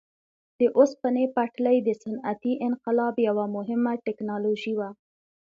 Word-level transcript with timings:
د 0.59 0.61
اوسپنې 0.77 1.25
پټلۍ 1.35 1.77
د 1.83 1.89
صنعتي 2.01 2.53
انقلاب 2.67 3.15
یوه 3.29 3.45
مهمه 3.55 3.93
ټکنالوژي 4.05 4.73
وه. 4.79 4.89